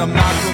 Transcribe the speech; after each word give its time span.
I'm 0.00 0.47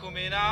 that 0.00 0.47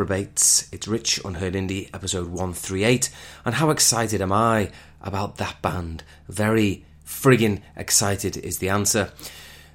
reprobates? 0.00 0.66
It's 0.72 0.88
Rich 0.88 1.22
on 1.26 1.34
Heard 1.34 1.52
Indie, 1.52 1.90
episode 1.92 2.28
138, 2.28 3.10
and 3.44 3.56
how 3.56 3.68
excited 3.68 4.22
am 4.22 4.32
I 4.32 4.70
about 5.02 5.36
that 5.36 5.60
band? 5.60 6.04
Very 6.26 6.86
friggin' 7.04 7.60
excited 7.76 8.38
is 8.38 8.58
the 8.58 8.70
answer. 8.70 9.12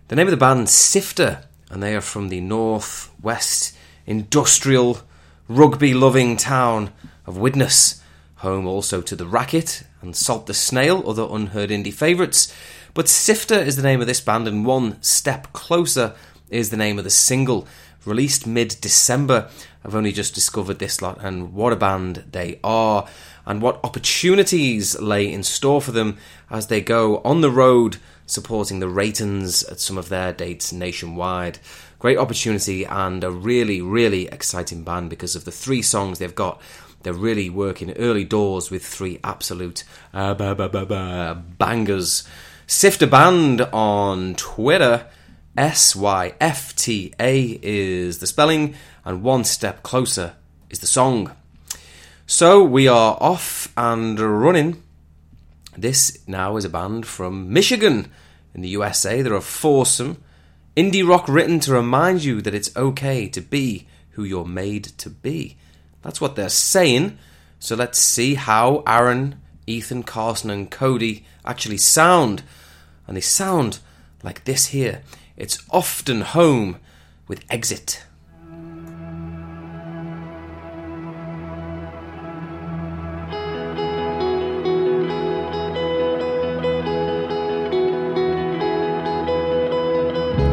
The 0.08 0.16
name 0.16 0.26
of 0.26 0.32
the 0.32 0.38
band, 0.38 0.66
Syfta, 0.66 1.44
and 1.70 1.84
they 1.84 1.96
are 1.96 2.02
from 2.02 2.30
the 2.30 2.42
northwest 2.42 3.78
industrial, 4.08 5.02
rugby 5.48 5.94
loving 5.94 6.38
town 6.38 6.92
of 7.28 7.38
Widnes, 7.38 8.02
home 8.38 8.66
also 8.66 9.04
to 9.04 9.16
the 9.16 9.28
Racket 9.28 9.84
and 10.02 10.16
Salt 10.16 10.48
the 10.48 10.56
Snail, 10.56 11.08
other 11.08 11.28
unheard 11.30 11.70
indie 11.70 11.94
favourites. 11.94 12.52
But 12.96 13.06
Syfta 13.06 13.64
is 13.64 13.76
the 13.76 13.84
name 13.84 14.02
of 14.02 14.08
this 14.08 14.22
band, 14.22 14.48
and 14.48 14.66
One 14.66 15.00
Step 15.04 15.54
Closer 15.54 16.16
is 16.56 16.70
the 16.70 16.78
name 16.78 16.98
of 16.98 17.04
the 17.04 17.10
single. 17.10 17.68
Released 18.06 18.48
mid 18.48 18.78
December. 18.82 19.50
I've 19.84 19.96
only 19.96 20.12
just 20.12 20.34
discovered 20.34 20.80
this 20.80 21.02
lot, 21.02 21.18
and 21.22 21.54
what 21.54 21.74
a 21.74 21.76
band 21.76 22.24
they 22.32 22.60
are, 22.64 23.08
and 23.46 23.62
what 23.62 23.80
opportunities 23.84 25.00
lay 25.00 25.32
in 25.32 25.44
store 25.44 25.82
for 25.82 25.92
them 25.92 26.18
as 26.50 26.68
they 26.68 26.82
go 26.82 27.18
on 27.20 27.42
the 27.42 27.52
road 27.52 27.98
supporting 28.26 28.80
the 28.80 28.90
Reytons 28.90 29.64
at 29.64 29.80
some 29.80 29.98
of 29.98 30.10
their 30.10 30.34
dates 30.34 30.74
nationwide. 30.74 31.60
Great 32.00 32.18
opportunity 32.18 32.86
and 32.86 33.24
a 33.24 33.32
really, 33.32 33.82
really 33.82 34.28
exciting 34.28 34.84
band 34.84 35.10
because 35.10 35.36
of 35.36 35.46
the 35.46 35.52
three 35.52 35.82
songs 35.82 36.20
they've 36.20 36.34
got. 36.34 36.62
They're 37.04 37.14
really 37.14 37.50
working 37.50 37.92
early 37.98 38.24
doors 38.24 38.72
with 38.72 38.84
three 38.84 39.20
absolute 39.24 39.84
uh, 40.14 40.34
ba- 40.34 40.56
ba- 40.56 40.70
ba- 40.70 40.86
ba- 40.86 41.44
bangers. 41.58 42.28
Syfta 42.68 43.08
Band 43.10 43.62
on 43.62 44.34
Twitter. 44.36 45.06
S 45.58 45.96
Y 45.96 46.34
F 46.40 46.76
T 46.76 47.14
A 47.20 47.60
is 47.62 48.20
the 48.20 48.28
spelling, 48.28 48.76
and 49.04 49.24
One 49.24 49.44
Step 49.44 49.84
Closer 49.84 50.34
is 50.70 50.80
the 50.80 50.88
song. 50.88 51.32
So 52.28 52.64
we 52.64 52.88
are 52.88 53.18
off 53.22 53.72
and 53.78 54.20
running. 54.20 54.84
This 55.78 56.20
now 56.28 56.58
is 56.58 56.66
a 56.66 56.70
band 56.70 57.06
from 57.06 57.54
Michigan 57.54 58.12
in 58.54 58.62
the 58.62 58.70
USA. 58.70 59.22
They're 59.22 59.34
a 59.34 59.42
foursome 59.42 60.24
indie 60.76 61.08
rock 61.08 61.28
written 61.30 61.60
to 61.62 61.74
remind 61.74 62.24
you 62.24 62.42
that 62.42 62.54
it's 62.54 62.76
okay 62.76 63.28
to 63.30 63.42
be 63.42 63.88
who 64.12 64.24
you're 64.24 64.46
made 64.46 64.86
to 64.98 65.10
be. 65.10 65.58
That's 66.02 66.20
what 66.20 66.36
they're 66.36 66.50
saying. 66.50 67.18
So 67.60 67.76
let's 67.76 68.00
see 68.00 68.36
how 68.36 68.84
Aaron, 68.86 69.42
Ethan, 69.68 70.04
Carson, 70.04 70.50
and 70.50 70.70
Cody 70.70 71.26
actually 71.46 71.78
sound. 71.78 72.44
And 73.08 73.16
they 73.16 73.22
sound 73.22 73.80
like 74.24 74.44
this 74.44 74.68
here. 74.68 75.02
It's 75.38 75.58
often 75.70 76.22
home 76.22 76.78
with 77.28 77.44
exit. 77.50 78.02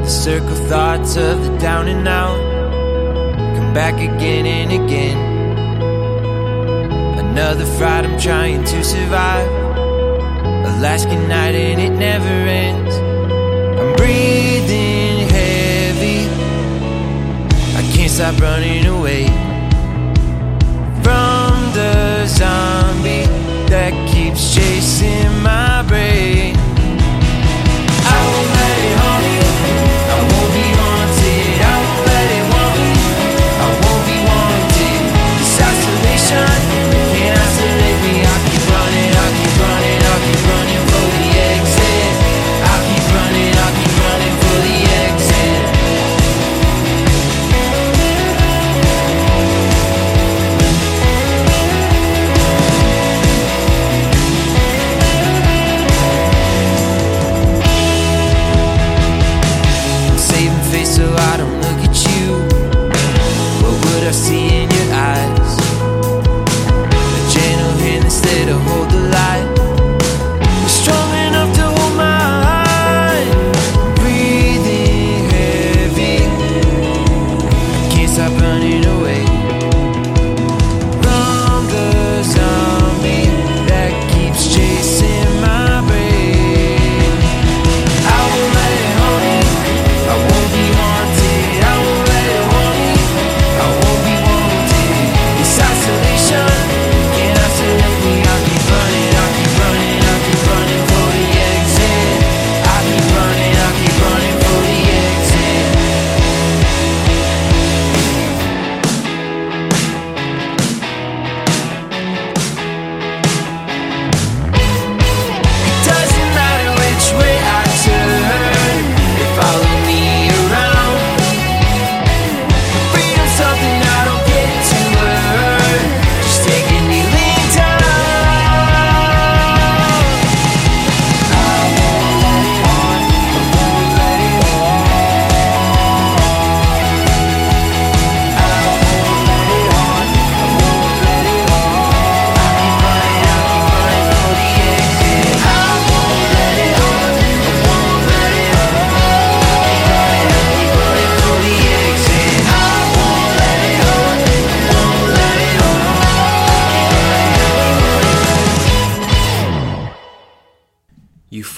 The 0.00 0.08
circle 0.08 0.56
thoughts 0.66 1.16
of 1.16 1.44
the 1.44 1.56
down 1.58 1.86
and 1.86 2.08
out 2.08 2.40
come 3.56 3.72
back 3.72 3.94
again 3.94 4.46
and 4.46 4.72
again. 4.72 5.16
Another 7.20 7.66
fight 7.78 8.04
I'm 8.04 8.18
trying 8.18 8.64
to 8.64 8.82
survive. 8.82 9.48
Alaskan 10.76 11.28
night 11.28 11.54
and 11.54 11.80
it 11.80 11.96
never 11.96 12.26
ends. 12.26 12.96
I'm 13.78 13.94
breathing 13.94 14.31
stop 18.12 18.38
running 18.42 18.84
away 18.84 19.24
from 21.02 21.72
the 21.72 22.26
zombie 22.26 23.24
that 23.70 23.92
keeps 24.12 24.54
chasing 24.54 25.42
my 25.42 25.82
brain. 25.88 26.31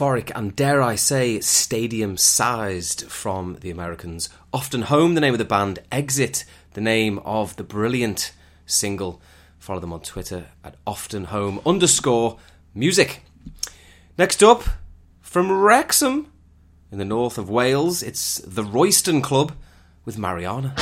and, 0.04 0.54
dare 0.54 0.82
I 0.82 0.96
say, 0.96 1.40
stadium 1.40 2.18
sized 2.18 3.10
from 3.10 3.56
the 3.62 3.70
Americans. 3.70 4.28
Often 4.52 4.82
Home, 4.82 5.14
the 5.14 5.20
name 5.22 5.32
of 5.32 5.38
the 5.38 5.46
band, 5.46 5.78
Exit, 5.90 6.44
the 6.74 6.82
name 6.82 7.20
of 7.20 7.56
the 7.56 7.64
brilliant 7.64 8.32
single. 8.66 9.22
Follow 9.58 9.80
them 9.80 9.94
on 9.94 10.00
Twitter 10.00 10.48
at 10.62 10.76
Often 10.86 11.24
Home 11.24 11.58
underscore 11.64 12.36
music. 12.74 13.22
Next 14.18 14.42
up, 14.42 14.64
from 15.22 15.50
Wrexham 15.50 16.30
in 16.92 16.98
the 16.98 17.06
north 17.06 17.38
of 17.38 17.48
Wales, 17.48 18.02
it's 18.02 18.36
the 18.40 18.62
Royston 18.62 19.22
Club 19.22 19.52
with 20.04 20.18
Mariana. 20.18 20.74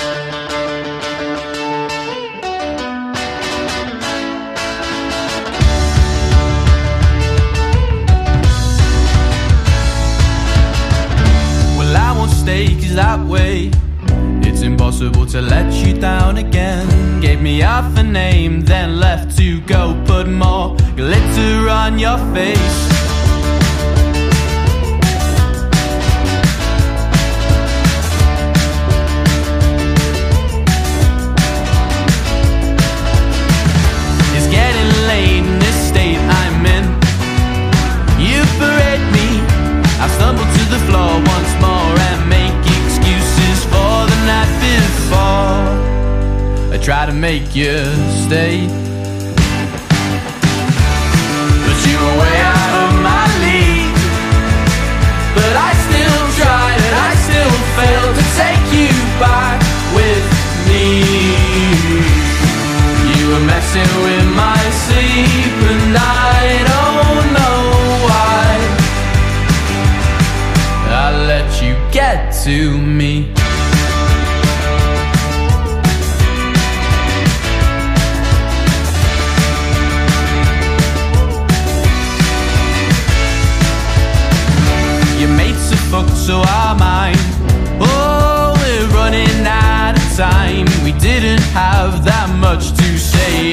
mistake 12.52 12.84
is 12.84 12.94
that 12.94 13.20
way. 13.26 13.70
It's 14.42 14.62
impossible 14.62 15.26
to 15.26 15.40
let 15.40 15.72
you 15.72 15.94
down 15.94 16.36
again. 16.36 17.20
Gave 17.20 17.40
me 17.40 17.60
half 17.60 17.96
a 17.96 18.02
name, 18.02 18.60
then 18.60 19.00
left 19.00 19.36
to 19.38 19.60
go 19.62 20.00
put 20.06 20.28
more 20.28 20.76
glitter 20.96 21.68
on 21.68 21.98
your 21.98 22.18
face. 22.34 22.91
you 47.54 47.84
stay 48.24 48.81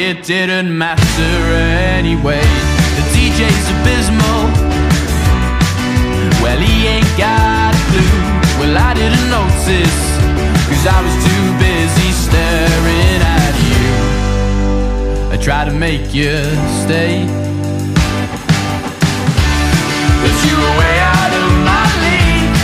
it 0.10 0.24
didn't 0.24 0.76
matter 0.76 1.34
anyway. 2.00 2.42
The 2.98 3.04
DJ's 3.14 3.68
abysmal. 3.76 4.42
Well, 6.42 6.58
he 6.58 6.88
ain't 6.88 7.14
got 7.16 7.76
a 7.78 7.82
clue. 7.90 8.18
Well, 8.58 8.76
I 8.90 8.96
didn't 8.98 9.30
notice, 9.30 10.00
cause 10.66 10.86
I 10.90 11.00
was 11.06 11.16
too 11.30 11.46
busy 11.62 12.10
staring 12.26 13.22
at 13.22 13.56
you. 13.70 13.90
I 15.30 15.38
tried 15.38 15.66
to 15.70 15.76
make 15.78 16.12
you 16.12 16.34
stay, 16.82 17.30
but 20.22 20.34
you 20.42 20.54
were 20.58 20.76
way 20.82 20.96
out 21.14 21.32
of 21.38 21.48
my 21.70 21.86
league. 22.02 22.56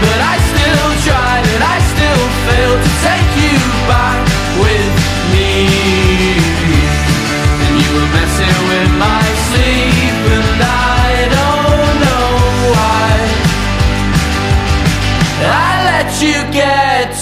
But 0.00 0.18
I 0.32 0.34
still 0.48 0.88
tried 1.04 1.44
and 1.44 1.62
I 1.74 1.76
still 1.92 2.24
failed 2.48 2.80
to 2.80 2.92
take 3.04 3.35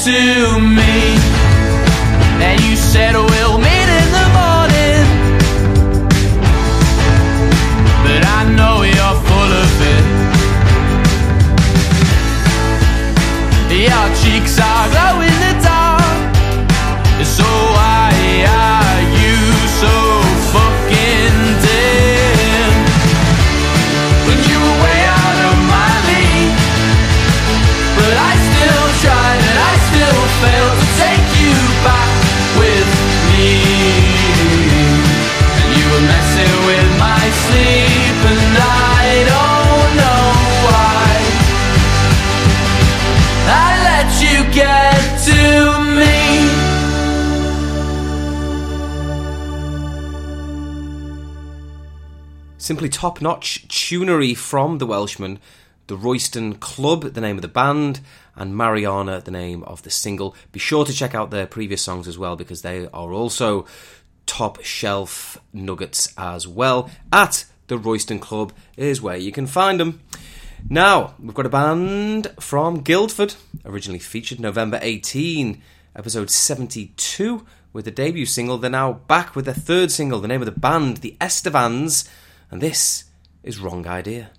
to 0.05 0.61
me. 0.61 1.17
And 2.45 2.61
you 2.61 2.77
said, 2.77 3.15
Simply 52.65 52.89
top 52.89 53.21
notch 53.21 53.69
tunery 53.69 54.35
from 54.35 54.79
the 54.79 54.87
Welshman, 54.87 55.39
the 55.87 55.99
Royston 55.99 56.55
Club, 56.55 57.13
the 57.13 57.21
name 57.21 57.37
of 57.37 57.43
the 57.43 57.47
band, 57.47 58.01
and 58.35 58.57
Mariana, 58.57 59.21
the 59.21 59.31
name 59.31 59.63
of 59.65 59.83
the 59.83 59.91
single. 59.91 60.35
Be 60.51 60.59
sure 60.59 60.87
to 60.87 60.93
check 60.95 61.15
out 61.15 61.31
their 61.31 61.47
previous 61.47 61.83
songs 61.83 62.09
as 62.09 62.17
well 62.17 62.37
because 62.37 62.63
they 62.63 62.87
are 62.87 63.13
also 63.13 63.67
top 64.25 64.63
shelf 64.63 65.37
nuggets 65.53 66.15
as 66.17 66.49
well. 66.49 66.89
At 67.13 67.45
the 67.67 67.77
Royston 67.77 68.19
Club 68.19 68.55
is 68.79 69.03
where 69.03 69.19
you 69.19 69.31
can 69.31 69.47
find 69.47 69.79
them. 69.79 70.01
Now, 70.67 71.17
we've 71.21 71.35
got 71.35 71.45
a 71.45 71.51
band 71.51 72.29
from 72.41 72.81
Guildford, 72.81 73.35
originally 73.67 73.99
featured 73.99 74.41
November 74.41 74.79
18, 74.81 75.61
episode 75.95 76.31
72, 76.31 77.45
with 77.75 77.85
the 77.85 77.91
debut 77.91 78.25
single. 78.25 78.57
They're 78.57 78.71
now 78.71 78.95
back 78.95 79.37
with 79.37 79.45
their 79.45 79.53
third 79.53 79.91
single, 79.91 80.21
the 80.21 80.29
name 80.29 80.41
of 80.41 80.47
the 80.47 80.59
band, 80.59 80.99
the 80.99 81.15
Estevans, 81.21 82.09
and 82.55 82.63
this 82.63 83.07
is 83.43 83.59
Wrong 83.59 83.85
Idea. 83.85 84.31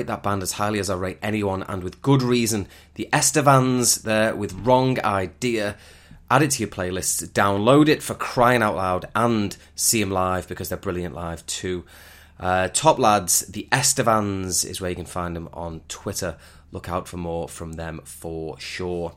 Rate 0.00 0.06
that 0.06 0.22
band 0.22 0.42
as 0.42 0.52
highly 0.52 0.78
as 0.78 0.88
I 0.88 0.96
rate 0.96 1.18
anyone, 1.20 1.62
and 1.64 1.82
with 1.82 2.00
good 2.00 2.22
reason. 2.22 2.66
The 2.94 3.10
Estevans 3.12 4.02
there 4.02 4.34
with 4.34 4.54
Wrong 4.54 4.98
Idea. 5.00 5.76
Add 6.30 6.42
it 6.42 6.52
to 6.52 6.62
your 6.62 6.70
playlists, 6.70 7.26
download 7.28 7.88
it 7.88 8.02
for 8.02 8.14
crying 8.14 8.62
out 8.62 8.76
loud, 8.76 9.06
and 9.14 9.54
see 9.74 10.00
them 10.00 10.10
live 10.10 10.48
because 10.48 10.70
they're 10.70 10.78
brilliant 10.78 11.14
live 11.14 11.44
too. 11.44 11.84
Uh, 12.38 12.68
top 12.68 12.98
lads, 12.98 13.40
the 13.40 13.68
Estevans 13.70 14.64
is 14.64 14.80
where 14.80 14.88
you 14.88 14.96
can 14.96 15.04
find 15.04 15.36
them 15.36 15.50
on 15.52 15.82
Twitter. 15.88 16.38
Look 16.72 16.88
out 16.88 17.06
for 17.06 17.18
more 17.18 17.46
from 17.46 17.72
them 17.72 18.00
for 18.04 18.58
sure. 18.58 19.12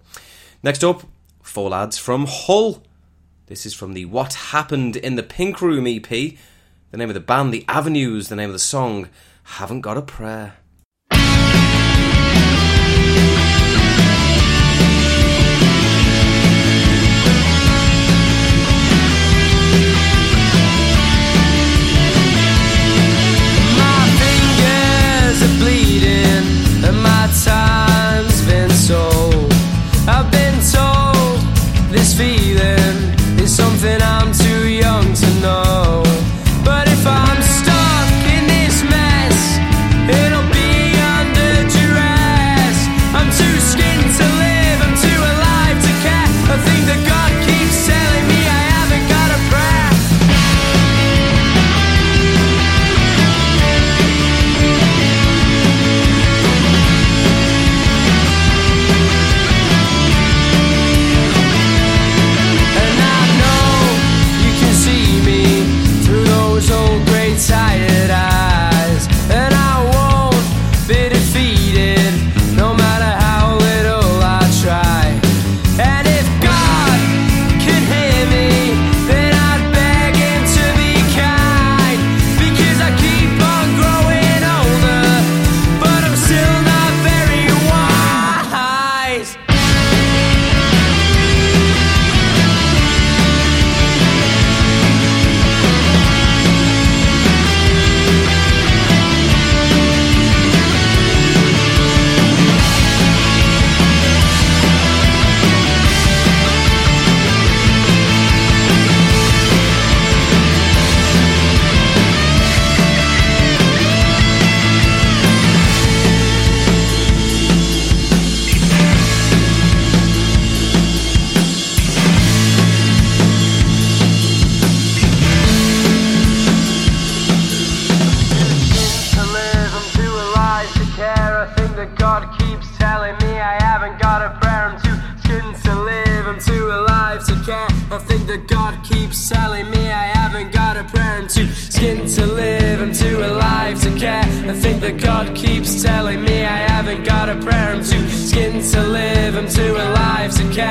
Next 0.64 0.84
up, 0.84 1.04
four 1.42 1.70
lads 1.70 1.98
from 1.98 2.26
Hull. 2.28 2.84
This 3.46 3.66
is 3.66 3.74
from 3.74 3.94
the 3.94 4.04
What 4.04 4.34
Happened 4.34 4.98
in 4.98 5.16
the 5.16 5.24
Pink 5.24 5.62
Room 5.62 5.88
EP. 5.88 6.10
The 6.10 6.98
name 6.98 7.10
of 7.10 7.14
the 7.14 7.22
band, 7.22 7.54
The 7.54 7.64
Avenues, 7.70 8.28
the 8.28 8.36
name 8.36 8.50
of 8.50 8.54
the 8.54 8.60
song, 8.60 9.08
Haven't 9.44 9.82
Got 9.82 9.98
a 9.98 10.02
Prayer. 10.02 10.56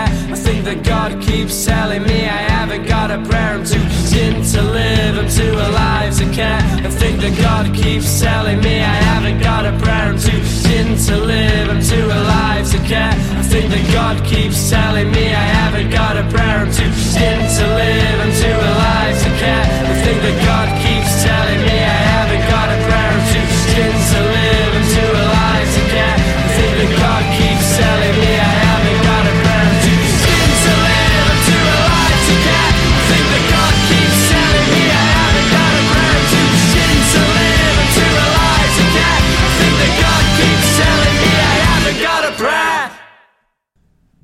I 0.04 0.36
think 0.36 0.64
that 0.64 0.82
God 0.84 1.20
keeps 1.22 1.64
telling 1.64 2.02
me 2.02 2.26
I 2.26 2.42
haven't 2.54 2.86
got 2.86 3.10
a 3.10 3.18
prayer. 3.28 3.54
I'm 3.56 3.64
too 3.64 3.84
skinned 4.06 4.44
to 4.52 4.62
live, 4.62 5.18
I'm 5.18 5.28
too 5.28 5.52
alive 5.52 6.16
to 6.18 6.26
care. 6.32 6.62
I 6.86 6.90
think 6.90 7.20
that 7.20 7.36
God 7.38 7.74
keeps 7.74 8.20
telling 8.20 8.60
me 8.60 8.80
I 8.80 8.96
haven't 9.10 9.40
got 9.40 9.66
a 9.66 9.72
prayer. 9.82 10.08
I'm 10.12 10.18
too 10.18 10.42
skinned 10.44 10.98
to 11.06 11.16
live, 11.16 11.68
I'm 11.70 11.82
too 11.82 12.06
alive 12.06 12.70
to 12.72 12.78
care. 12.88 13.14
I 13.40 13.42
think 13.42 13.70
that 13.70 13.84
God 13.92 14.24
keeps 14.24 14.70
telling 14.70 15.10
me 15.10 15.26
I 15.28 15.46
haven't 15.60 15.90
got 15.90 16.16
a 16.16 16.24
prayer. 16.32 16.58
I'm 16.64 16.72
too 16.72 16.92
skinned 16.92 17.48
to 17.58 17.66
live, 17.80 18.18
I'm 18.24 18.32
too 18.42 18.58
alive 18.72 19.16
to 19.24 19.30
care. 19.42 19.66
I 19.90 19.94
think 20.04 20.18
that 20.26 20.36
God 20.50 20.68
keeps 20.84 21.12
telling 21.22 21.60
me 21.68 21.76
I 21.96 22.00
haven't 22.14 22.44
got 22.48 22.66
a 22.74 22.78
prayer. 22.86 23.10
I'm 23.16 23.24
too 23.32 23.46
skinned 23.64 24.02
to 24.12 24.20
live, 24.22 24.31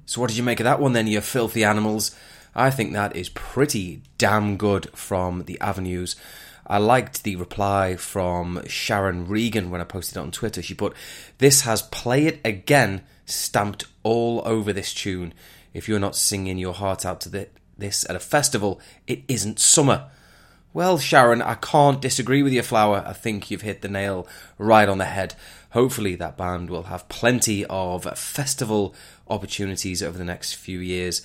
So, 0.09 0.23
what 0.23 0.29
did 0.29 0.38
you 0.38 0.42
make 0.42 0.59
of 0.59 0.64
that 0.64 0.81
one 0.81 0.94
then, 0.94 1.07
you 1.07 1.21
filthy 1.21 1.64
animals? 1.64 2.16
I 2.55 2.71
think 2.71 2.94
that 2.94 3.14
is 3.14 3.29
pretty 3.29 4.01
damn 4.16 4.57
good 4.57 4.88
from 4.97 5.44
the 5.44 5.61
Avenues. 5.61 6.16
I 6.66 6.79
liked 6.79 7.25
the 7.25 7.37
reply 7.37 7.97
from 7.97 8.66
Sharon 8.66 9.29
Regan 9.29 9.68
when 9.68 9.83
I 9.83 9.85
posted 9.85 10.16
it 10.16 10.21
on 10.21 10.31
Twitter. 10.31 10.62
She 10.62 10.73
put, 10.73 10.94
This 11.37 11.61
has 11.61 11.83
play 11.83 12.25
it 12.25 12.40
again 12.42 13.03
stamped 13.27 13.85
all 14.03 14.40
over 14.47 14.73
this 14.73 14.94
tune. 14.94 15.35
If 15.75 15.90
you're 15.90 16.01
not 16.01 16.16
singing 16.16 16.57
your 16.57 16.73
heart 16.73 17.05
out 17.05 17.21
to 17.21 17.29
thi- 17.29 17.47
this 17.77 18.09
at 18.09 18.16
a 18.16 18.21
festival, 18.21 18.81
it 19.07 19.25
isn't 19.29 19.61
summer. 19.61 20.09
Well, 20.73 20.97
Sharon, 20.97 21.42
I 21.42 21.55
can't 21.55 22.01
disagree 22.01 22.42
with 22.42 22.55
you, 22.55 22.62
Flower. 22.62 23.05
I 23.07 23.12
think 23.12 23.51
you've 23.51 23.61
hit 23.61 23.83
the 23.83 23.88
nail 23.88 24.27
right 24.57 24.88
on 24.88 24.97
the 24.97 25.05
head. 25.05 25.35
Hopefully, 25.71 26.15
that 26.15 26.37
band 26.37 26.71
will 26.71 26.85
have 26.85 27.09
plenty 27.09 27.65
of 27.67 28.05
festival 28.19 28.95
opportunities 29.29 30.03
over 30.03 30.17
the 30.17 30.25
next 30.25 30.55
few 30.55 30.79
years 30.79 31.23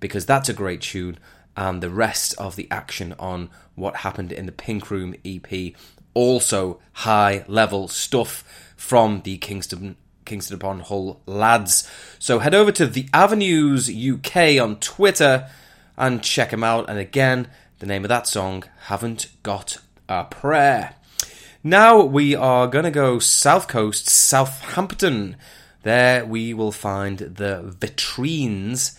because 0.00 0.26
that's 0.26 0.48
a 0.48 0.54
great 0.54 0.80
tune. 0.80 1.18
And 1.56 1.80
the 1.80 1.90
rest 1.90 2.34
of 2.36 2.56
the 2.56 2.68
action 2.70 3.14
on 3.18 3.50
what 3.76 3.96
happened 3.96 4.32
in 4.32 4.46
the 4.46 4.52
Pink 4.52 4.90
Room 4.90 5.14
EP, 5.24 5.74
also 6.12 6.80
high 6.92 7.44
level 7.46 7.86
stuff 7.86 8.72
from 8.76 9.22
the 9.22 9.38
Kingston 9.38 9.96
Kingston 10.24 10.56
upon 10.56 10.80
Hull 10.80 11.20
lads. 11.26 11.88
So 12.18 12.38
head 12.38 12.54
over 12.54 12.72
to 12.72 12.86
the 12.86 13.08
Avenues 13.12 13.90
UK 13.90 14.60
on 14.60 14.80
Twitter 14.80 15.50
and 15.96 16.22
check 16.22 16.50
them 16.50 16.64
out. 16.64 16.88
And 16.88 16.98
again, 16.98 17.48
the 17.78 17.86
name 17.86 18.04
of 18.04 18.08
that 18.08 18.26
song, 18.26 18.64
Haven't 18.86 19.28
Got 19.42 19.78
a 20.08 20.24
Prayer. 20.24 20.94
Now 21.66 22.02
we 22.02 22.34
are 22.34 22.66
going 22.66 22.84
to 22.84 22.90
go 22.90 23.18
South 23.18 23.68
Coast, 23.68 24.10
Southampton. 24.10 25.36
There 25.82 26.26
we 26.26 26.52
will 26.52 26.72
find 26.72 27.16
the 27.16 27.74
Vitrines, 27.78 28.98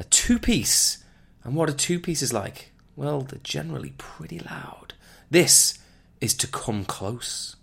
a 0.00 0.04
two 0.04 0.40
piece. 0.40 1.04
And 1.44 1.54
what 1.54 1.70
a 1.70 1.72
two 1.72 2.00
piece 2.00 2.20
is 2.20 2.32
like? 2.32 2.72
Well, 2.96 3.20
they're 3.20 3.38
generally 3.44 3.94
pretty 3.98 4.40
loud. 4.40 4.94
This 5.30 5.78
is 6.20 6.34
to 6.34 6.48
come 6.48 6.84
close. 6.84 7.54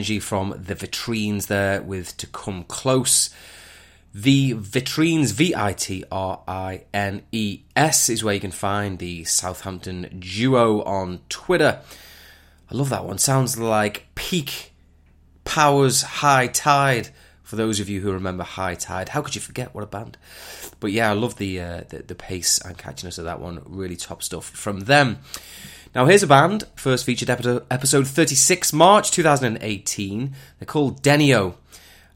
Energy 0.00 0.18
from 0.18 0.54
the 0.56 0.74
Vitrines 0.74 1.48
there 1.48 1.82
with 1.82 2.16
To 2.16 2.26
Come 2.28 2.64
Close. 2.64 3.28
The 4.14 4.54
Vitrines, 4.54 5.34
V 5.34 5.54
I 5.54 5.74
T 5.74 6.04
R 6.10 6.42
I 6.48 6.84
N 6.94 7.20
E 7.32 7.64
S, 7.76 8.08
is 8.08 8.24
where 8.24 8.32
you 8.32 8.40
can 8.40 8.50
find 8.50 8.98
the 8.98 9.24
Southampton 9.24 10.20
duo 10.20 10.82
on 10.84 11.20
Twitter. 11.28 11.80
I 12.70 12.74
love 12.74 12.88
that 12.88 13.04
one. 13.04 13.18
Sounds 13.18 13.58
like 13.58 14.06
peak 14.14 14.72
powers 15.44 16.00
high 16.00 16.46
tide. 16.46 17.10
For 17.42 17.56
those 17.56 17.78
of 17.78 17.90
you 17.90 18.00
who 18.00 18.10
remember 18.12 18.44
High 18.44 18.76
Tide, 18.76 19.10
how 19.10 19.22
could 19.22 19.34
you 19.34 19.40
forget 19.40 19.74
what 19.74 19.82
a 19.82 19.86
band? 19.88 20.16
But 20.78 20.92
yeah, 20.92 21.10
I 21.10 21.14
love 21.14 21.36
the 21.36 21.60
uh, 21.60 21.82
the, 21.88 21.98
the 21.98 22.14
pace 22.14 22.58
and 22.58 22.78
catchiness 22.78 23.18
of 23.18 23.24
that 23.24 23.40
one. 23.40 23.60
Really 23.66 23.96
top 23.96 24.22
stuff 24.22 24.48
from 24.48 24.80
them. 24.80 25.18
Now, 25.92 26.06
here's 26.06 26.22
a 26.22 26.28
band, 26.28 26.62
first 26.76 27.04
featured 27.04 27.28
episode 27.28 28.06
36, 28.06 28.72
March 28.72 29.10
2018. 29.10 30.32
They're 30.60 30.66
called 30.66 31.02
Denio, 31.02 31.54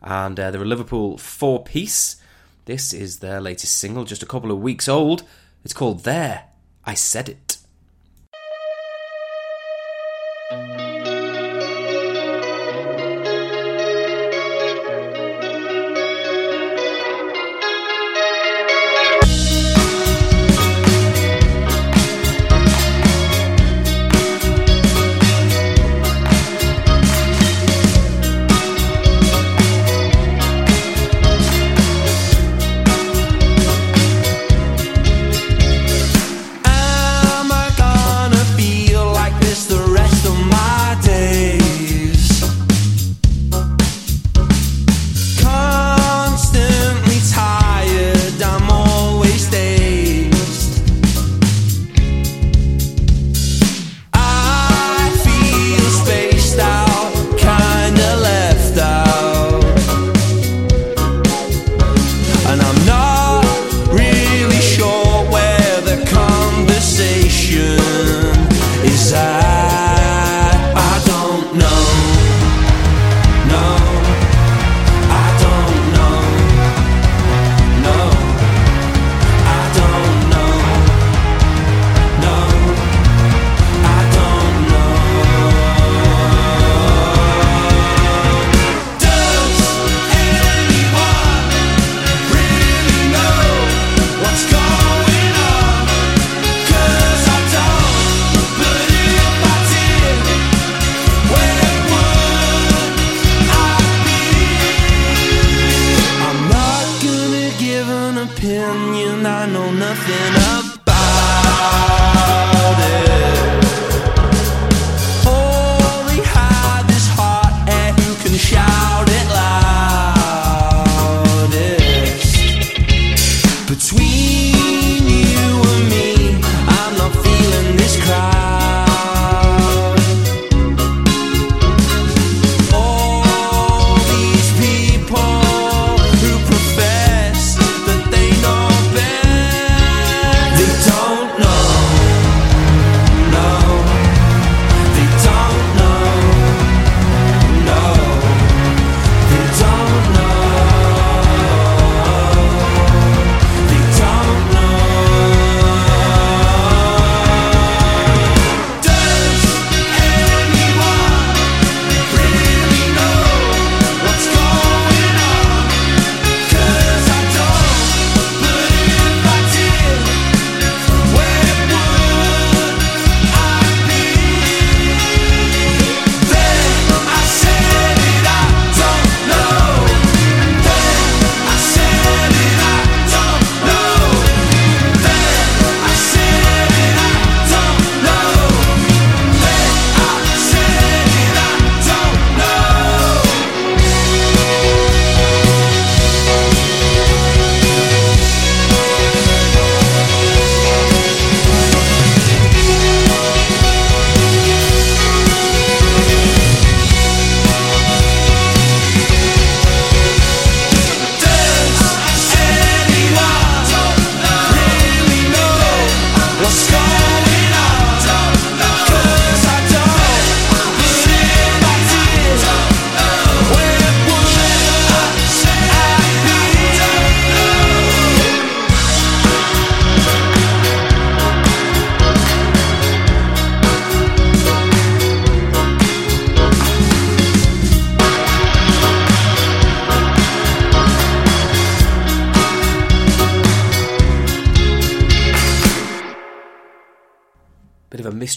and 0.01 0.39
uh, 0.39 0.53
they're 0.53 0.63
a 0.63 0.65
Liverpool 0.65 1.19
four 1.19 1.65
piece. 1.65 2.23
This 2.67 2.93
is 2.93 3.19
their 3.19 3.41
latest 3.41 3.77
single, 3.77 4.05
just 4.05 4.23
a 4.23 4.27
couple 4.27 4.53
of 4.53 4.61
weeks 4.61 4.89
old. 4.89 5.25
It's 5.65 5.75
called 5.75 6.05
There, 6.05 6.45
I 6.85 6.95
Said 6.95 7.29
It. 7.29 7.44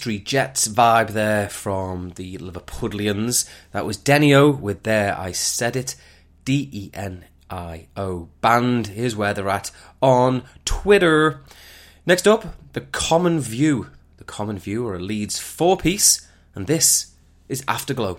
Mystery 0.07 0.23
Jets 0.23 0.69
vibe 0.69 1.09
there 1.09 1.49
from 1.49 2.11
the 2.11 2.37
Liverpoolians. 2.37 3.45
That 3.73 3.85
was 3.85 3.97
Denio 3.97 4.57
with 4.57 4.83
There 4.83 5.13
I 5.19 5.33
Said 5.33 5.75
It, 5.75 5.97
D 6.45 6.69
E 6.71 6.89
N 6.93 7.25
I 7.49 7.87
O 7.97 8.29
band. 8.39 8.87
Here's 8.87 9.17
where 9.17 9.33
they're 9.33 9.49
at 9.49 9.69
on 10.01 10.43
Twitter. 10.63 11.41
Next 12.05 12.25
up, 12.25 12.55
The 12.71 12.79
Common 12.79 13.41
View. 13.41 13.87
The 14.15 14.23
Common 14.23 14.57
View 14.57 14.87
are 14.87 14.95
a 14.95 14.99
Leeds 14.99 15.39
four 15.39 15.75
piece, 15.75 16.25
and 16.55 16.67
this 16.67 17.07
is 17.49 17.65
Afterglow. 17.67 18.17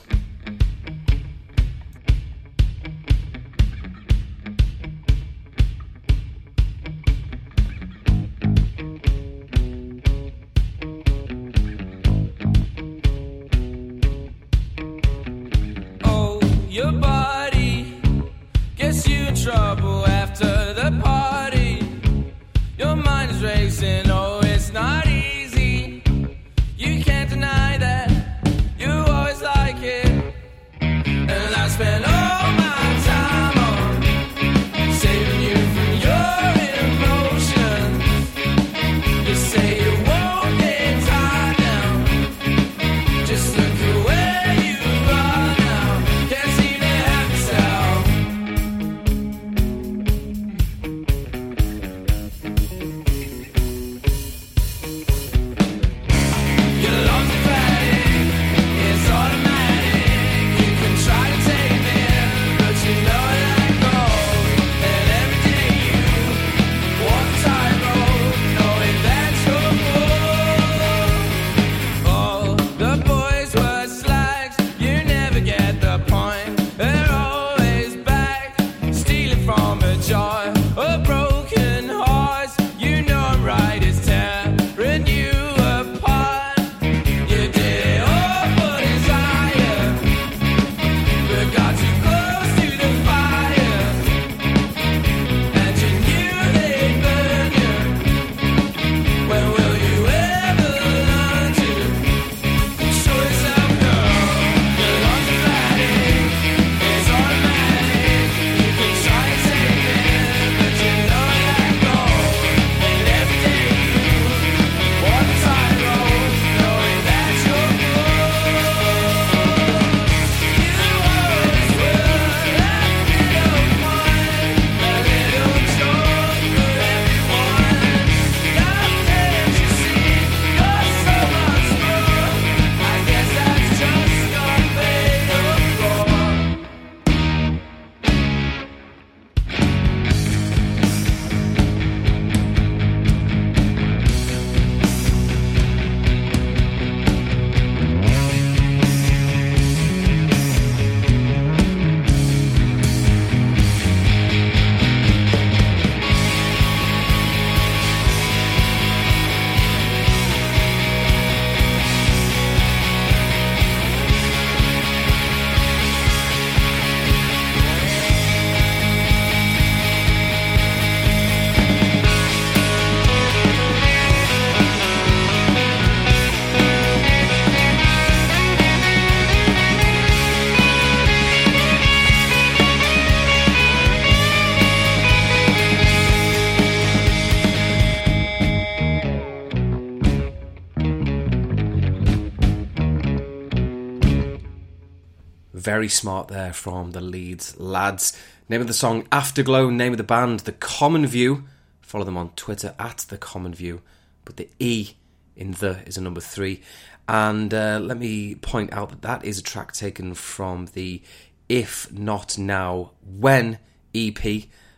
Very 195.79 195.89
smart 195.89 196.27
there 196.27 196.53
from 196.53 196.91
the 196.91 197.01
Leeds 197.01 197.57
lads. 197.57 198.21
Name 198.49 198.61
of 198.61 198.67
the 198.67 198.73
song 198.73 199.07
Afterglow, 199.13 199.71
name 199.71 199.93
of 199.93 199.97
the 199.97 200.03
band 200.03 200.41
The 200.41 200.51
Common 200.51 201.07
View. 201.07 201.45
Follow 201.81 202.05
them 202.05 202.17
on 202.17 202.31
Twitter 202.31 202.75
at 202.81 203.07
The 203.09 203.17
Common 203.17 203.55
View. 203.55 203.81
But 204.25 204.39
the 204.39 204.49
E 204.59 204.95
in 205.37 205.53
the 205.53 205.79
is 205.87 205.97
a 205.97 206.01
number 206.01 206.21
three. 206.21 206.63
And 207.09 207.55
uh, 207.55 207.79
let 207.81 207.97
me 207.97 208.35
point 208.35 208.73
out 208.73 208.89
that 208.89 209.03
that 209.03 209.25
is 209.25 209.39
a 209.39 209.43
track 209.45 209.71
taken 209.71 210.15
from 210.15 210.67
the 210.73 211.01
If 211.49 211.93
Not 211.93 212.37
Now 212.37 212.91
When 213.01 213.61
EP. 213.95 214.25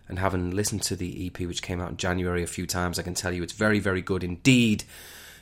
And 0.07 0.19
having 0.19 0.51
listened 0.51 0.83
to 0.83 0.97
the 0.97 1.29
EP, 1.29 1.41
which 1.49 1.63
came 1.63 1.81
out 1.81 1.89
in 1.89 1.97
January 1.97 2.43
a 2.43 2.47
few 2.47 2.67
times, 2.67 2.99
I 2.99 3.05
can 3.05 3.15
tell 3.15 3.33
you 3.33 3.43
it's 3.43 3.55
very, 3.55 3.79
very 3.79 4.03
good 4.03 4.23
indeed. 4.23 4.85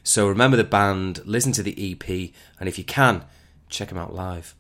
So 0.05 0.29
remember 0.29 0.57
the 0.57 0.63
band, 0.63 1.27
listen 1.27 1.51
to 1.51 1.65
the 1.65 1.95
EP, 1.95 2.31
and 2.61 2.69
if 2.69 2.79
you 2.79 2.85
can, 2.85 3.25
check 3.69 3.89
them 3.89 3.99
out 3.99 4.15
live. 4.15 4.55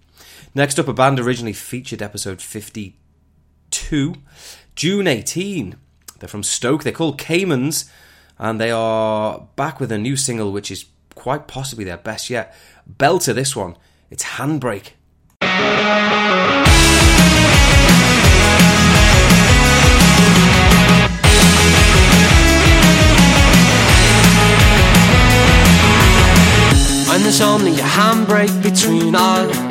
Next 0.54 0.78
up, 0.78 0.88
a 0.88 0.92
band 0.92 1.20
originally 1.20 1.52
featured 1.52 2.02
episode 2.02 2.40
52, 2.40 4.14
June 4.74 5.06
18. 5.06 5.76
They're 6.18 6.28
from 6.28 6.42
Stoke. 6.42 6.82
They're 6.82 6.92
called 6.92 7.18
Camens, 7.18 7.90
and 8.38 8.60
they 8.60 8.70
are 8.70 9.48
back 9.56 9.80
with 9.80 9.92
a 9.92 9.98
new 9.98 10.16
single, 10.16 10.52
which 10.52 10.70
is 10.70 10.86
quite 11.14 11.46
possibly 11.46 11.84
their 11.84 11.96
best 11.96 12.30
yet. 12.30 12.54
Belter, 12.90 13.34
this 13.34 13.54
one. 13.54 13.76
It's 14.10 14.24
Handbrake. 14.24 14.92
And 27.10 27.24
there's 27.24 27.40
only 27.40 27.72
a 27.72 27.82
handbrake 27.82 28.62
between 28.62 29.14
us 29.16 29.67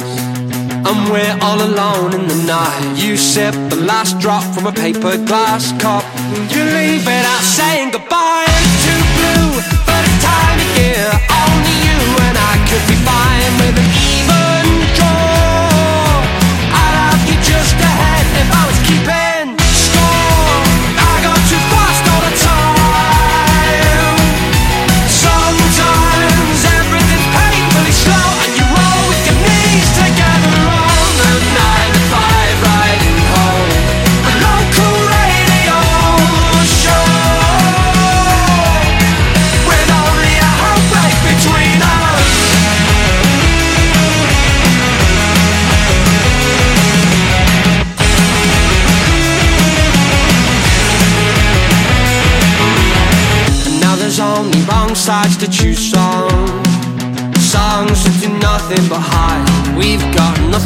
And 0.88 1.12
we're 1.12 1.38
all 1.42 1.62
alone 1.62 2.14
in 2.14 2.28
the 2.30 2.40
night. 2.48 2.96
You 2.96 3.18
sip 3.18 3.54
the 3.70 3.76
last 3.76 4.20
drop 4.20 4.44
from 4.56 4.68
a 4.68 4.72
paper 4.72 5.18
glass 5.28 5.74
cup. 5.82 6.06
You 6.48 6.64
leave 6.64 7.04
without 7.04 7.44
saying 7.44 7.92
goodbye. 7.92 8.48
It's 8.48 8.88
too 8.88 9.04
blue 9.20 9.50
for 9.84 10.00
the 10.08 10.16
time 10.24 10.58
of 10.64 10.70
year. 10.80 11.12
Only 11.44 11.76
you 11.84 12.00
and 12.24 12.38
I 12.40 12.56
could 12.72 12.86
be 12.88 12.96
fine 13.04 13.52
with 13.60 13.84
an 13.84 13.97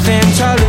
nothing 0.03 0.33
to 0.33 0.60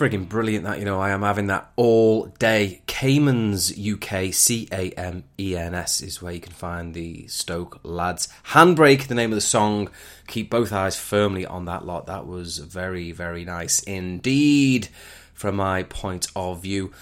Friggin' 0.00 0.30
brilliant 0.30 0.64
that, 0.64 0.78
you 0.78 0.86
know, 0.86 0.98
I 0.98 1.10
am 1.10 1.20
having 1.20 1.48
that 1.48 1.72
all 1.76 2.24
day. 2.38 2.80
Camens 2.86 3.70
UK, 3.70 4.32
C 4.32 4.66
A 4.72 4.92
M 4.92 5.24
E 5.38 5.54
N 5.54 5.74
S 5.74 6.00
is 6.00 6.22
where 6.22 6.32
you 6.32 6.40
can 6.40 6.54
find 6.54 6.94
the 6.94 7.26
Stoke 7.26 7.80
lads. 7.82 8.26
Handbrake, 8.46 9.08
the 9.08 9.14
name 9.14 9.30
of 9.30 9.34
the 9.34 9.42
song. 9.42 9.90
Keep 10.26 10.48
both 10.48 10.72
eyes 10.72 10.96
firmly 10.96 11.44
on 11.44 11.66
that 11.66 11.84
lot. 11.84 12.06
That 12.06 12.26
was 12.26 12.56
very, 12.56 13.12
very 13.12 13.44
nice 13.44 13.82
indeed, 13.82 14.88
from 15.34 15.56
my 15.56 15.82
point 15.82 16.28
of 16.34 16.62
view. 16.62 16.92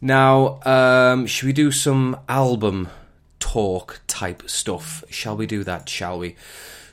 Now, 0.00 0.60
um, 0.62 1.26
should 1.26 1.46
we 1.46 1.52
do 1.52 1.72
some 1.72 2.16
album 2.28 2.90
talk 3.40 4.02
type 4.06 4.48
stuff? 4.48 5.02
Shall 5.10 5.36
we 5.36 5.46
do 5.46 5.64
that, 5.64 5.88
shall 5.88 6.20
we? 6.20 6.36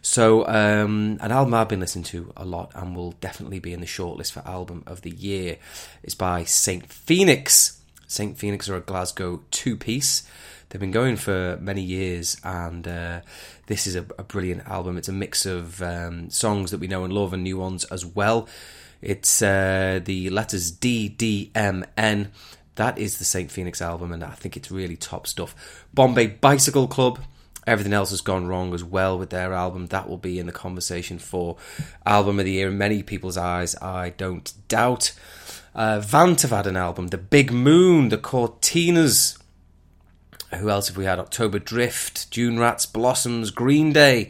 So, 0.05 0.45
um, 0.47 1.17
an 1.21 1.31
album 1.31 1.53
I've 1.53 1.69
been 1.69 1.79
listening 1.79 2.03
to 2.05 2.33
a 2.35 2.43
lot 2.43 2.73
and 2.75 2.93
will 2.93 3.13
definitely 3.13 3.59
be 3.59 3.71
in 3.71 3.79
the 3.79 3.85
shortlist 3.85 4.33
for 4.33 4.45
album 4.45 4.83
of 4.85 5.01
the 5.01 5.09
year 5.09 5.57
is 6.03 6.13
by 6.13 6.43
Saint 6.43 6.91
Phoenix. 6.91 7.81
Saint 8.05 8.37
Phoenix 8.37 8.67
are 8.67 8.75
a 8.75 8.81
Glasgow 8.81 9.41
two 9.49 9.77
piece. 9.77 10.27
They've 10.67 10.79
been 10.79 10.91
going 10.91 11.15
for 11.15 11.57
many 11.61 11.81
years, 11.81 12.35
and 12.43 12.85
uh, 12.85 13.21
this 13.67 13.87
is 13.87 13.95
a, 13.95 14.05
a 14.19 14.23
brilliant 14.23 14.67
album. 14.67 14.97
It's 14.97 15.07
a 15.07 15.13
mix 15.13 15.45
of 15.45 15.81
um, 15.81 16.29
songs 16.29 16.71
that 16.71 16.81
we 16.81 16.87
know 16.87 17.05
and 17.05 17.13
love 17.13 17.31
and 17.31 17.41
new 17.41 17.57
ones 17.57 17.85
as 17.85 18.05
well. 18.05 18.49
It's 19.01 19.41
uh, 19.41 20.01
the 20.03 20.29
letters 20.31 20.69
D 20.69 21.07
D 21.07 21.49
M 21.55 21.85
N. 21.95 22.31
That 22.75 22.97
is 22.97 23.19
the 23.19 23.25
Saint 23.25 23.51
Phoenix 23.51 23.81
album, 23.81 24.11
and 24.11 24.21
I 24.21 24.31
think 24.31 24.57
it's 24.57 24.69
really 24.69 24.97
top 24.97 25.27
stuff. 25.27 25.55
Bombay 25.93 26.27
Bicycle 26.27 26.87
Club. 26.87 27.19
Everything 27.65 27.93
else 27.93 28.09
has 28.09 28.21
gone 28.21 28.47
wrong 28.47 28.73
as 28.73 28.83
well 28.83 29.17
with 29.17 29.29
their 29.29 29.53
album. 29.53 29.87
That 29.87 30.09
will 30.09 30.17
be 30.17 30.39
in 30.39 30.45
the 30.45 30.51
conversation 30.51 31.17
for 31.17 31.57
album 32.05 32.39
of 32.39 32.45
the 32.45 32.51
year 32.51 32.67
in 32.67 32.77
many 32.77 33.03
people's 33.03 33.37
eyes. 33.37 33.75
I 33.81 34.09
don't 34.09 34.53
doubt. 34.67 35.13
Uh, 35.73 35.99
Vant 35.99 36.41
have 36.41 36.51
had 36.51 36.67
an 36.67 36.77
album. 36.77 37.07
The 37.07 37.17
Big 37.17 37.51
Moon, 37.51 38.09
the 38.09 38.17
Cortinas. 38.17 39.39
Who 40.55 40.69
else 40.69 40.87
have 40.87 40.97
we 40.97 41.05
had? 41.05 41.19
October 41.19 41.57
Drift, 41.57 42.29
June 42.29 42.59
Rats, 42.59 42.85
Blossoms, 42.85 43.49
Green 43.49 43.91
Day. 43.91 44.29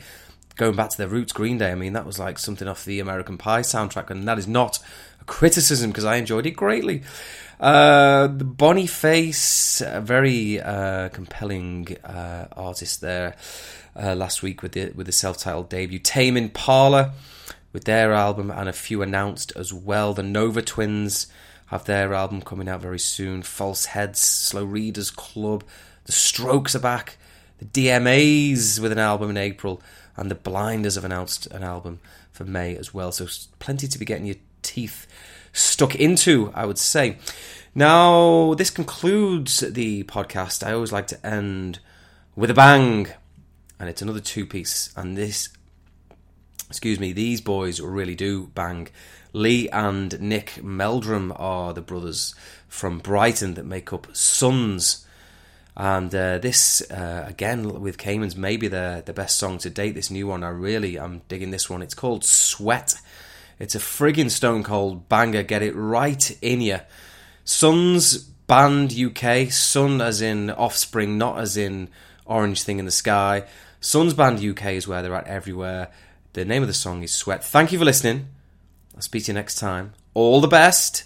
Going 0.55 0.75
back 0.75 0.91
to 0.91 0.97
their 0.97 1.07
roots, 1.07 1.33
Green 1.33 1.57
Day. 1.57 1.71
I 1.71 1.75
mean, 1.75 1.93
that 1.93 2.05
was 2.05 2.19
like 2.19 2.37
something 2.37 2.67
off 2.67 2.85
the 2.85 2.99
American 2.99 3.37
Pie 3.37 3.61
soundtrack, 3.61 4.09
and 4.09 4.27
that 4.27 4.37
is 4.37 4.47
not 4.47 4.79
criticism 5.25 5.91
because 5.91 6.05
I 6.05 6.17
enjoyed 6.17 6.45
it 6.45 6.51
greatly. 6.51 7.03
Uh, 7.59 8.27
the 8.27 8.43
Boniface, 8.43 9.81
a 9.81 10.01
very 10.01 10.59
uh, 10.59 11.09
compelling 11.09 11.95
uh, 12.03 12.47
artist 12.57 13.01
there 13.01 13.35
uh, 13.95 14.15
last 14.15 14.43
week 14.43 14.61
with 14.61 14.73
the 14.73 14.91
with 14.91 15.05
the 15.05 15.11
self-titled 15.13 15.69
debut. 15.69 15.99
Tame 15.99 16.35
Impala 16.35 17.13
with 17.71 17.85
their 17.85 18.13
album 18.13 18.51
and 18.51 18.67
a 18.67 18.73
few 18.73 19.01
announced 19.01 19.51
as 19.55 19.73
well. 19.73 20.13
The 20.13 20.23
Nova 20.23 20.61
Twins 20.61 21.27
have 21.67 21.85
their 21.85 22.13
album 22.13 22.41
coming 22.41 22.69
out 22.69 22.81
very 22.81 22.99
soon. 22.99 23.41
False 23.41 23.85
Heads, 23.85 24.19
Slow 24.19 24.63
Readers 24.63 25.09
Club, 25.09 25.63
The 26.05 26.11
Strokes 26.11 26.75
are 26.75 26.79
back. 26.79 27.17
The 27.59 27.65
DMAs 27.65 28.79
with 28.79 28.91
an 28.91 28.99
album 28.99 29.29
in 29.29 29.37
April, 29.37 29.81
and 30.17 30.29
the 30.29 30.35
Blinders 30.35 30.95
have 30.95 31.05
announced 31.05 31.47
an 31.47 31.63
album 31.63 31.99
for 32.31 32.43
May 32.43 32.75
as 32.75 32.93
well. 32.93 33.11
So 33.11 33.27
plenty 33.59 33.87
to 33.87 33.99
be 33.99 34.05
getting 34.05 34.25
your 34.25 34.35
teeth 34.73 35.07
stuck 35.51 35.95
into, 35.95 36.51
I 36.55 36.65
would 36.65 36.79
say. 36.79 37.17
Now, 37.75 38.53
this 38.55 38.69
concludes 38.69 39.59
the 39.59 40.03
podcast. 40.03 40.65
I 40.65 40.73
always 40.73 40.91
like 40.91 41.07
to 41.07 41.25
end 41.25 41.79
with 42.35 42.49
a 42.49 42.53
bang, 42.53 43.07
and 43.79 43.89
it's 43.89 44.01
another 44.01 44.19
two 44.19 44.45
piece. 44.45 44.91
And 44.95 45.15
this, 45.15 45.49
excuse 46.69 46.99
me, 46.99 47.13
these 47.13 47.41
boys 47.41 47.79
really 47.79 48.15
do 48.15 48.47
bang. 48.47 48.89
Lee 49.31 49.69
and 49.69 50.19
Nick 50.21 50.63
Meldrum 50.63 51.33
are 51.35 51.73
the 51.73 51.81
brothers 51.81 52.35
from 52.67 52.99
Brighton 52.99 53.55
that 53.55 53.65
make 53.65 53.91
up 53.93 54.07
Sons. 54.15 55.05
And 55.75 56.13
uh, 56.13 56.37
this, 56.37 56.83
uh, 56.91 57.25
again, 57.27 57.81
with 57.81 57.97
Camens, 57.97 58.35
maybe 58.35 58.67
the 58.67 59.01
the 59.03 59.13
best 59.13 59.39
song 59.39 59.57
to 59.59 59.71
date. 59.71 59.95
This 59.95 60.11
new 60.11 60.27
one, 60.27 60.43
I 60.43 60.49
really 60.49 60.99
am 60.99 61.23
digging 61.27 61.49
this 61.49 61.67
one. 61.67 61.81
It's 61.81 61.95
called 61.95 62.23
Sweat. 62.23 62.95
It's 63.59 63.75
a 63.75 63.79
friggin' 63.79 64.31
stone 64.31 64.63
cold 64.63 65.07
banger. 65.09 65.43
Get 65.43 65.61
it 65.61 65.75
right 65.75 66.37
in 66.41 66.61
you. 66.61 66.79
Sons 67.45 68.17
Band 68.17 68.93
UK. 68.93 69.51
Sun 69.51 70.01
as 70.01 70.21
in 70.21 70.49
offspring, 70.51 71.17
not 71.17 71.39
as 71.39 71.57
in 71.57 71.89
orange 72.25 72.63
thing 72.63 72.79
in 72.79 72.85
the 72.85 72.91
sky. 72.91 73.45
Sons 73.79 74.13
Band 74.13 74.39
UK 74.39 74.73
is 74.73 74.87
where 74.87 75.01
they're 75.01 75.15
at 75.15 75.27
everywhere. 75.27 75.89
The 76.33 76.45
name 76.45 76.63
of 76.63 76.67
the 76.67 76.73
song 76.73 77.03
is 77.03 77.11
Sweat. 77.11 77.43
Thank 77.43 77.71
you 77.71 77.79
for 77.79 77.85
listening. 77.85 78.27
I'll 78.95 79.01
speak 79.01 79.25
to 79.25 79.31
you 79.31 79.35
next 79.35 79.55
time. 79.55 79.93
All 80.13 80.41
the 80.41 80.47
best. 80.47 81.03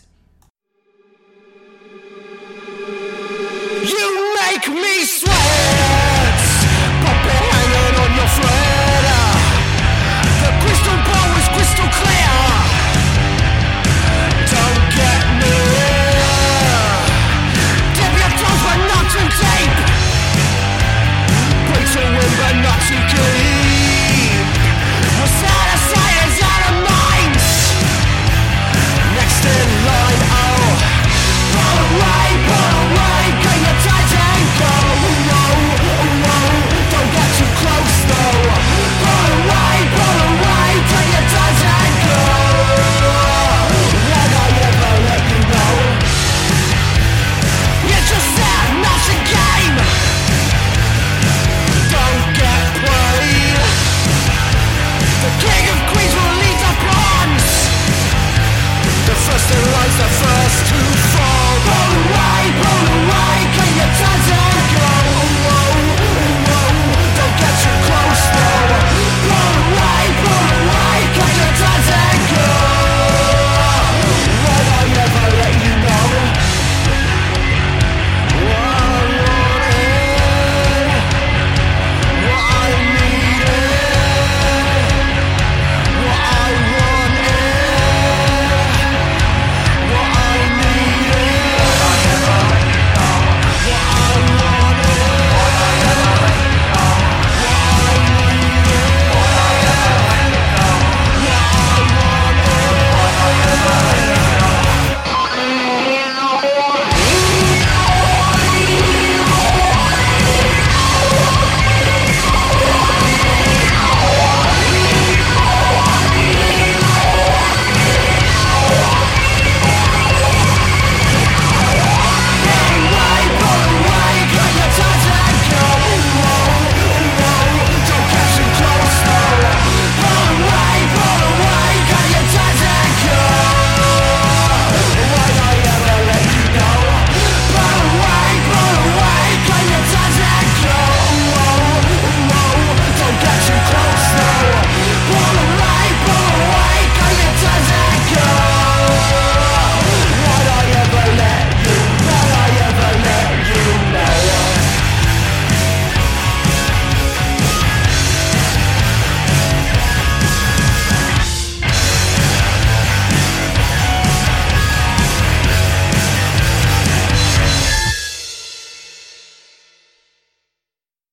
You 3.84 4.36
make 4.36 4.68
me 4.68 5.06
sweat. 5.06 6.07